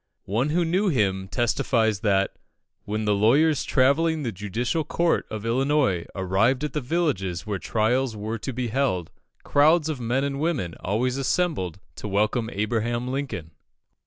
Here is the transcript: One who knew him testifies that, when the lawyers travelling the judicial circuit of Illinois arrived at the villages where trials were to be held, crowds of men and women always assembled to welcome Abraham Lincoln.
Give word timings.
One 0.25 0.49
who 0.49 0.65
knew 0.65 0.87
him 0.87 1.27
testifies 1.27 1.99
that, 1.99 2.33
when 2.85 3.05
the 3.05 3.13
lawyers 3.13 3.63
travelling 3.63 4.23
the 4.23 4.31
judicial 4.31 4.81
circuit 4.83 5.25
of 5.29 5.45
Illinois 5.45 6.07
arrived 6.15 6.63
at 6.63 6.73
the 6.73 6.81
villages 6.81 7.45
where 7.45 7.59
trials 7.59 8.15
were 8.15 8.39
to 8.39 8.51
be 8.51 8.69
held, 8.69 9.11
crowds 9.43 9.89
of 9.89 9.99
men 10.01 10.23
and 10.23 10.39
women 10.39 10.73
always 10.79 11.17
assembled 11.17 11.79
to 11.97 12.07
welcome 12.07 12.49
Abraham 12.51 13.09
Lincoln. 13.09 13.51